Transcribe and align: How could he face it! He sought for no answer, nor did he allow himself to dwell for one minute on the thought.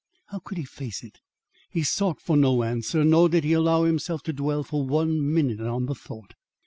How 0.29 0.39
could 0.39 0.57
he 0.57 0.63
face 0.65 1.03
it! 1.03 1.19
He 1.69 1.83
sought 1.83 2.19
for 2.19 2.35
no 2.35 2.63
answer, 2.63 3.03
nor 3.03 3.29
did 3.29 3.43
he 3.43 3.53
allow 3.53 3.83
himself 3.83 4.23
to 4.23 4.33
dwell 4.33 4.63
for 4.63 4.83
one 4.83 5.31
minute 5.31 5.59
on 5.61 5.85
the 5.85 5.93
thought. 5.93 6.33